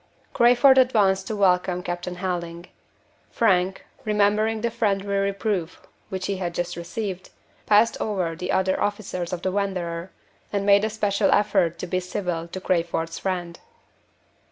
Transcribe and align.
Crayford 0.33 0.79
advanced 0.79 1.27
to 1.27 1.35
welcome 1.35 1.83
Captain 1.83 2.15
Helding. 2.15 2.65
Frank, 3.29 3.85
remembering 4.03 4.61
the 4.61 4.71
friendly 4.71 5.07
reproof 5.15 5.79
which 6.09 6.25
he 6.25 6.37
had 6.37 6.55
just 6.55 6.75
received, 6.75 7.29
passed 7.67 7.97
over 8.01 8.35
the 8.35 8.51
other 8.51 8.81
officers 8.81 9.31
of 9.31 9.43
the 9.43 9.51
Wanderer, 9.51 10.09
and 10.51 10.65
made 10.65 10.83
a 10.83 10.89
special 10.89 11.29
effort 11.31 11.77
to 11.77 11.85
be 11.85 11.99
civil 11.99 12.47
to 12.47 12.59
Crayford's 12.59 13.19
friend. 13.19 13.59